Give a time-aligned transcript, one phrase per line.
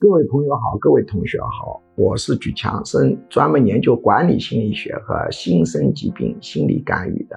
[0.00, 7.36] 各位朋友好，各位同学好，我是举强生，专门研究管理心理学和新生疾病心理干预的。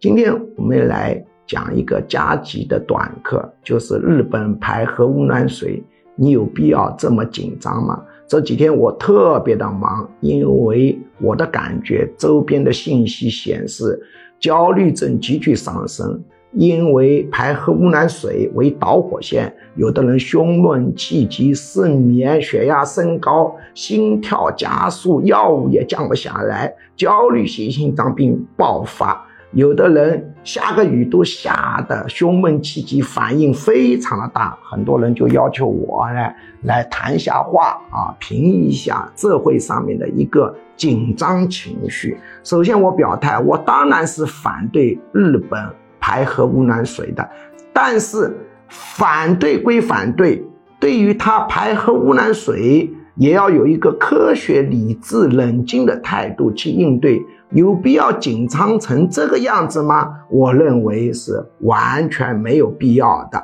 [0.00, 5.84] 今天我们来讲一个加急的短课，就是日本排核污染水，
[6.16, 8.02] 你有必要这么紧张吗？
[8.26, 14.00] 这几天我特别的忙，因为我的感觉周边的信息显示
[14.40, 16.18] 焦虑症急剧上升。
[16.52, 29.24] 因为排核污染水为导火线，有的人胸闷、气急、失眠、血压升高、心跳加速，药物也降不下来，焦虑性心脏病爆发。
[29.52, 34.58] 有的人下个雨都下的胸闷气急，反应非常的大。
[34.68, 36.28] 很多人就要求我呢
[36.64, 42.18] 来谈下话啊，平一下社会上面的一个紧张情绪。
[42.42, 45.58] 首先我表态，我当然是反对日本。
[46.00, 47.28] 排核污染水的，
[47.72, 48.34] 但是
[48.68, 50.44] 反对归反对，
[50.78, 57.20] 对于他排核污染水，也要有一个科学、理智、冷静的态度去应对。
[57.50, 60.10] 有必要紧张成这个样子吗？
[60.30, 63.42] 我认为是完全没有必要的。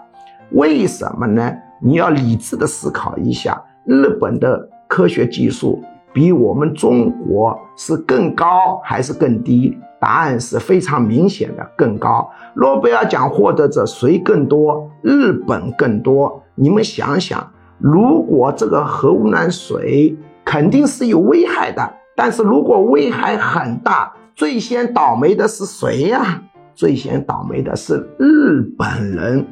[0.51, 1.51] 为什么呢？
[1.81, 5.83] 你要理智的思考一下，日本的科学技术
[6.15, 9.77] 比我们中国是更高还是更低？
[10.01, 12.31] 答案是非常明显的，更高。
[12.55, 14.89] 诺贝尔奖获得者谁更多？
[15.03, 16.43] 日本更多。
[16.55, 26.43] 你们想想，如果这个核污染水肯定是有危害的，但是如果危害很大，最先倒霉的是谁呀？
[26.75, 29.45] 最先倒霉的是日本人。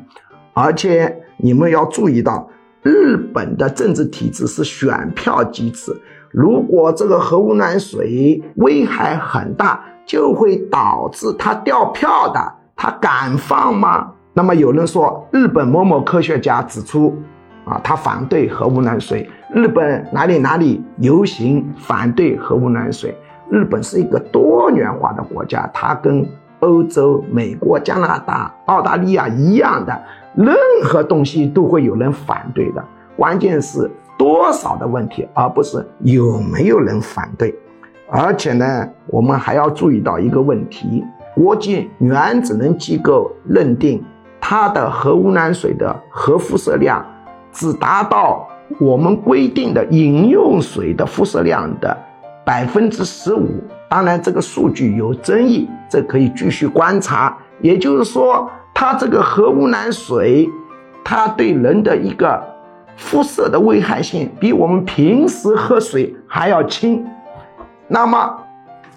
[0.52, 2.46] 而且你们要注意到，
[2.82, 5.98] 日本的政治体制是选票机制。
[6.32, 14.12] 如果这个核污染水危害很大，就会导致他掉票的，他敢放吗？
[14.34, 17.14] 那么有人说，日本某某科学家指出，
[17.66, 19.28] 啊，他反对核污染水。
[19.54, 23.14] 日本哪里哪里游行反对核污染水？
[23.50, 26.26] 日本是一个多元化的国家，它跟
[26.60, 30.02] 欧洲、美国、加拿大、澳大利亚一样的，
[30.34, 32.82] 任何东西都会有人反对的。
[33.14, 33.90] 关键是
[34.22, 37.52] 多少的问题，而不是有没有人反对。
[38.08, 41.02] 而且呢，我们还要注意到一个问题：
[41.34, 44.00] 国际原子能机构认定，
[44.40, 47.04] 它的核污染水的核辐射量
[47.50, 48.46] 只达到
[48.78, 51.98] 我们规定的饮用水的辐射量的
[52.44, 53.48] 百分之十五。
[53.88, 57.36] 当然，这个数据有争议，这可以继续观察。
[57.60, 60.48] 也就是说，它这个核污染水，
[61.02, 62.40] 它对人的一个
[63.02, 67.04] 辐射的危害性，比我们平时喝水还要轻。
[67.88, 68.38] 那么，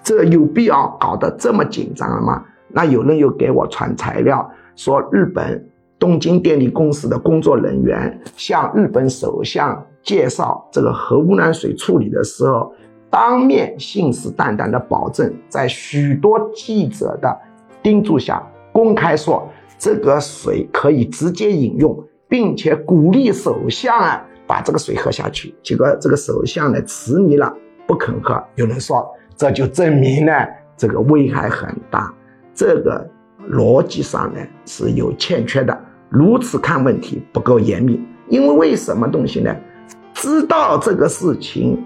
[0.04, 2.46] 这有必要搞得这么紧张了吗？
[2.70, 12.72] 那有人又给我传材料，说日本东京电力公司的工作人员向日本首相介绍这个核污染水处理的时候，
[13.10, 17.38] 当面信誓旦旦的保证，在许多记者的
[17.84, 18.42] 叮嘱下，
[18.72, 19.46] 公开说
[19.78, 25.54] 这个水可以直接饮用，并且鼓励首相啊把这个水喝下去。
[25.64, 27.54] 结果这个首相呢迟疑了。
[27.88, 30.32] 不肯喝，有人说这就证明呢，
[30.76, 32.12] 这个危害很大，
[32.52, 33.08] 这个
[33.52, 38.04] 逻辑上呢是有欠缺的，如此看问题不够严密。
[38.28, 39.56] 因为为什么东西呢？
[40.16, 41.80] 知道这个事情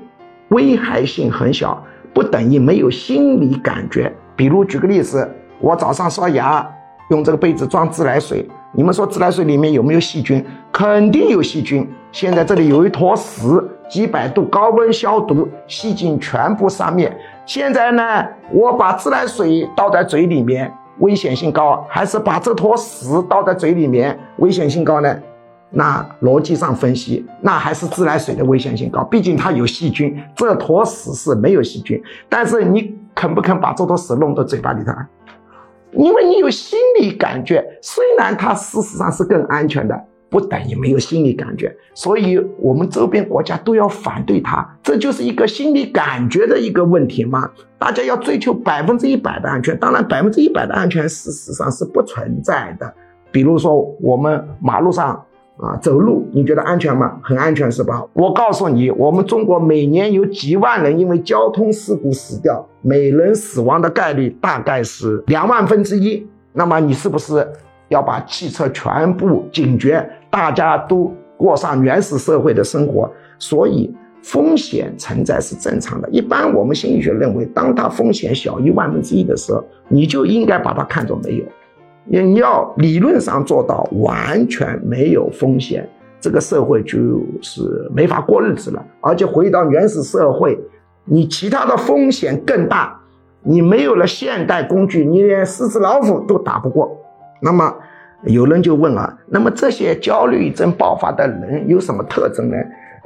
[0.52, 4.10] 危害性很小，不等于没有心理感觉。
[4.38, 5.30] 比如举个例子，
[5.60, 6.66] 我早上刷牙
[7.10, 10.44] 用这个杯子装自来水，你们说自来水里面有没有细菌？
[10.72, 11.88] 肯定有细菌。
[12.12, 13.64] 现在这里有一坨屎。
[13.90, 17.12] 几百度高温消毒，细菌全部杀灭。
[17.44, 25.18] 现在呢，我把自来水倒在嘴里面，危险性高，还是把这坨屎倒在嘴里面，危险性高呢？
[25.72, 30.16] 那逻辑上分析，那还是自来水的危险性高，毕竟它有细菌。
[30.36, 32.00] 这坨屎是没有细菌，
[32.30, 34.92] 但是你肯不肯把这坨屎弄到嘴巴里头？
[36.00, 40.06] 因为你有心理感觉，虽然它事实上是更安全的。
[40.32, 47.50] 不等于没有心理感觉，所以我们周边国家都要反对它，这就是一个心理感觉的一个问题嘛？
[47.80, 52.94] 大家要追求百分之一百的安全，当然百分之一百的安全事实上是不存在的。
[53.32, 55.20] 比如说我们马路上
[55.62, 57.20] 啊走路，你觉得安全吗？
[57.22, 58.04] 很安全是吧？
[58.14, 66.26] 我告诉你，我们中国每年有几万人因为交通事故死掉，每人死亡的概率大概是两万分之一。
[66.54, 67.48] 那么你是不是？
[67.90, 73.92] 要把汽车全部警觉，大家都过上原始社会的生活，所以
[74.22, 76.08] 风险存在是正常的。
[76.12, 81.44] 一般我们心理学认为，当它风险小于万分之一的时候，你就应该把它看作没有。
[82.06, 85.88] 你要理论上做到完全没有风险，
[86.20, 87.62] 这个社会就是
[87.94, 88.84] 没法过日子了。
[89.02, 90.60] 而且回到原始社会，
[91.06, 93.00] 你其他的风险更大，
[93.44, 96.98] 你没有了现代工具，你连狮子老虎都打不过。
[97.42, 97.74] 那么
[98.24, 102.58] 有人就问啊，那么这些焦虑症爆发的人有什么特征呢？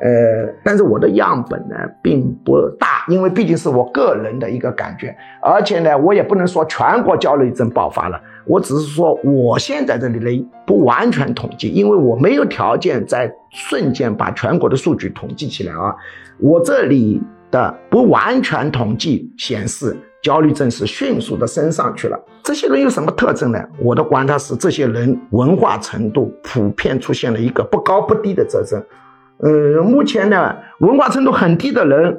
[0.02, 15.94] 呃，但是我的样本呢并不大，因为毕竟是我个人的一个感觉，而且呢，我也不能说全国焦虑症爆发了，我只是说我现在这里呢不完全统计，因为我没有条件在瞬间把全国的数据统计起来啊。
[16.40, 22.20] 我这里的不完全统计显示，焦虑症是迅速的升上去了。
[22.44, 23.64] 这些人有什么特征呢？
[23.80, 28.84] 我的观察是，这些人文化程度普遍出现了一个不高不低的特征。
[29.38, 32.18] 呃，目前呢，文化程度很低的人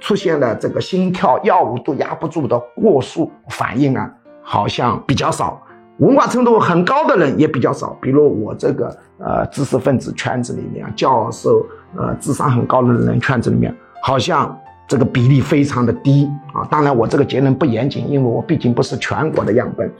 [0.00, 4.12] 出现了这个心跳、药物都压不住的过速反应啊，
[4.48, 5.60] 好像比较少；
[5.98, 7.98] 文化程度很高的人也比较少。
[8.00, 11.66] 比如我这个呃知识分子圈子里面，教授
[11.96, 14.56] 呃智商很高的人圈子里面，好像
[14.86, 16.64] 这个比例非常的低啊。
[16.70, 19.92] 当然，我这个结论不严谨，因为我毕竟不是全国的样本，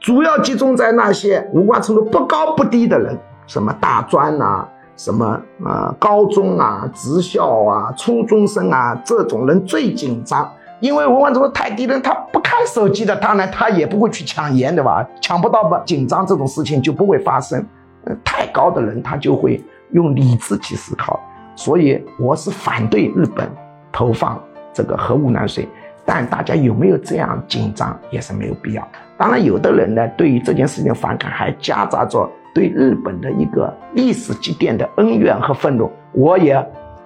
[0.00, 4.66] 主要集中在那些文化程度不高不低的人，什么大专呐。
[4.94, 10.48] 什么啊，高中啊，职校啊，初中生啊，这种人最紧张，
[10.80, 15.06] 因为文化程度太低的人，他不看手机的，当然他也不会去抢盐，对吧？
[15.20, 17.64] 抢不到吧，紧张这种事情就不会发生。
[18.04, 19.62] 呃，太高的人他就会
[19.92, 21.20] 用理智去思考，
[21.54, 23.48] 所以我是反对日本
[23.92, 24.42] 投放
[24.72, 25.68] 这个核污染水，
[26.04, 28.98] 但大家有没有这样紧张也是没有必要的。
[29.16, 32.28] 当然，有的人呢，对于这件事情反感，还夹杂着。
[32.54, 36.54] 对日本的一个历史积淀的恩怨和愤怒，我也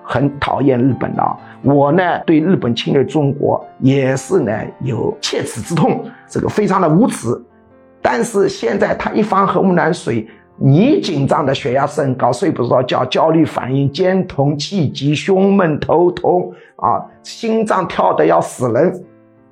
[0.07, 1.37] 很讨厌日本的。
[1.63, 7.29] 我呢，对日本侵略中国也是呢有切齿之痛，这个非常的无耻。
[8.01, 10.27] 但是现在他一放核污染水，
[10.57, 19.05] 你紧张的血压升高，睡不着觉，焦虑反应，肩痛、气急、胸闷、头痛啊，心脏跳的要死人。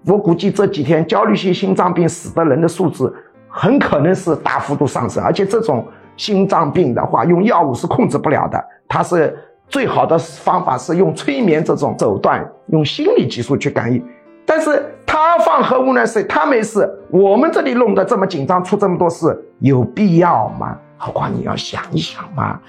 [0.06, 3.12] 我估计这几天焦虑性心脏病死的人的数字。
[3.56, 5.86] 很可能是大幅度上升，而且这种
[6.16, 8.60] 心脏病的话，用药物是控制不了的。
[8.88, 9.32] 它是
[9.68, 14.04] 最好的方法是用催眠这种手段，用心理技术去干预。
[14.46, 20.76] 但是他放核污染水，他没事，我们这里弄得这么紧张，出这么多事，有必要吗？
[20.96, 22.60] 何况你要想一想嘛，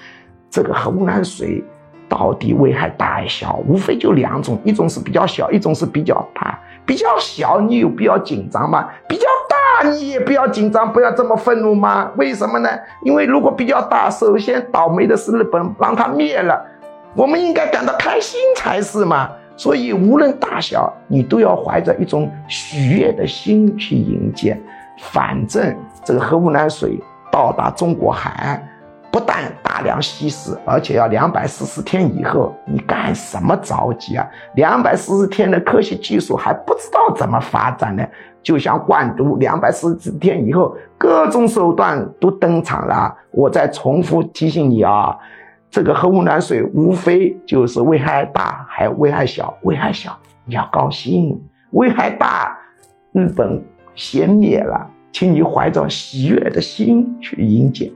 [0.50, 1.62] 这个核污染水
[2.08, 3.60] 到底危害大小？
[3.68, 6.58] 无非就两种，一种是比较小，一种是比较大。
[6.86, 8.88] 比较小，你有必要紧张吗？
[9.08, 12.10] 比较大，你也不要紧张，不要这么愤怒吗？
[12.16, 12.68] 为什么呢？
[13.02, 16.64] 因为如果比较大，首先倒霉的是日本，让它灭了，
[17.16, 19.30] 我们应该感到开心才是嘛。
[19.56, 24.60] 所以无论大小，你都要怀着一种喜悦的心去迎接。
[24.98, 25.74] 反正
[26.04, 27.00] 这个核污染水
[27.32, 28.68] 到达中国海岸。
[29.08, 34.28] 不但大量稀释，而且要两百四十天以后，你干什么着急啊？
[34.56, 38.06] 两百四十天的科学技术还不知道怎么发展呢？
[38.42, 43.16] 就像灌毒，两百四十天以后，各种手段都登场了。
[43.30, 45.16] 我再重复提醒你啊，
[45.70, 51.38] 这个核污染水无非就是危害大还危害小，危害小你要高兴，
[51.72, 52.56] 危害大，
[53.12, 53.62] 日本
[53.94, 57.92] 先灭了，请你怀着喜悦的心去迎接。